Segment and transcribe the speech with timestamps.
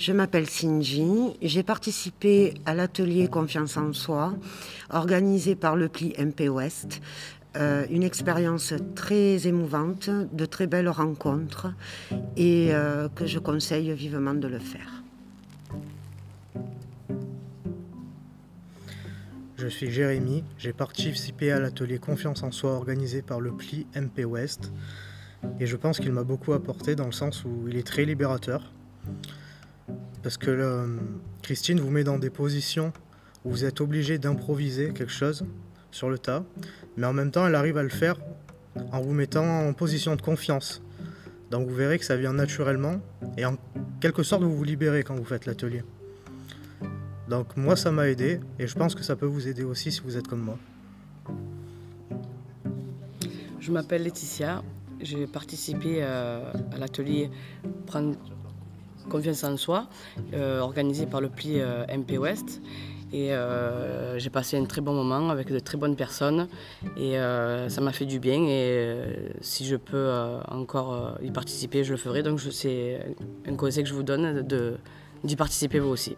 [0.00, 1.36] Je m'appelle Sinji.
[1.42, 4.32] J'ai participé à l'atelier Confiance en soi,
[4.88, 7.02] organisé par le pli MP Ouest.
[7.58, 11.66] Euh, une expérience très émouvante, de très belles rencontres
[12.38, 15.02] et euh, que je conseille vivement de le faire.
[19.58, 24.24] Je suis Jérémy, j'ai participé à l'atelier Confiance en soi organisé par le pli MP
[24.24, 24.72] Ouest
[25.58, 28.72] et je pense qu'il m'a beaucoup apporté dans le sens où il est très libérateur
[30.22, 30.86] parce que euh,
[31.42, 32.92] Christine vous met dans des positions
[33.44, 35.44] où vous êtes obligé d'improviser quelque chose
[35.90, 36.44] sur le tas,
[36.96, 38.16] mais en même temps, elle arrive à le faire
[38.92, 40.82] en vous mettant en position de confiance.
[41.50, 43.00] Donc vous verrez que ça vient naturellement
[43.36, 43.56] et en
[44.00, 45.82] quelque sorte vous vous libérez quand vous faites l'atelier.
[47.28, 50.00] Donc moi ça m'a aidé et je pense que ça peut vous aider aussi si
[50.00, 50.58] vous êtes comme moi.
[53.58, 54.62] Je m'appelle Laetitia,
[55.00, 57.30] j'ai participé euh, à l'atelier
[57.86, 58.16] Prendre
[59.08, 59.86] confiance en soi
[60.34, 62.60] euh, organisé par le pli euh, MP West
[63.12, 66.46] et euh, j'ai passé un très bon moment avec de très bonnes personnes
[66.96, 68.96] et euh, ça m'a fait du bien et
[69.40, 70.12] si je peux
[70.48, 72.22] encore y participer, je le ferai.
[72.22, 73.00] Donc c'est
[73.48, 74.46] un conseil que je vous donne
[75.24, 76.16] d'y participer vous aussi.